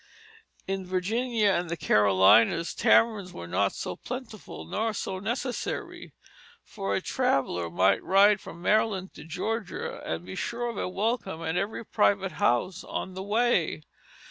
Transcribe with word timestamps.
In 0.67 0.83
Virginia 0.83 1.51
and 1.51 1.69
the 1.69 1.77
Carolinas 1.77 2.73
taverns 2.73 3.33
were 3.33 3.45
not 3.45 3.73
so 3.73 3.95
plentiful 3.95 4.65
nor 4.65 4.93
so 4.93 5.19
necessary; 5.19 6.11
for 6.63 6.95
a 6.95 7.01
traveller 7.01 7.69
might 7.69 8.01
ride 8.03 8.41
from 8.41 8.63
Maryland 8.63 9.13
to 9.13 9.23
Georgia, 9.23 10.01
and 10.03 10.25
be 10.25 10.33
sure 10.33 10.69
of 10.69 10.77
a 10.79 10.89
welcome 10.89 11.43
at 11.43 11.55
every 11.55 11.85
private 11.85 12.31
house 12.31 12.83
on 12.83 13.13
the 13.13 13.21
way. 13.21 13.83